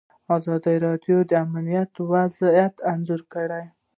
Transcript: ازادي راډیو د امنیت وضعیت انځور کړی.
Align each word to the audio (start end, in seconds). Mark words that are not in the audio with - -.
ازادي 0.35 0.75
راډیو 0.85 1.17
د 1.29 1.31
امنیت 1.45 1.91
وضعیت 2.11 2.75
انځور 2.91 3.21
کړی. 3.33 3.65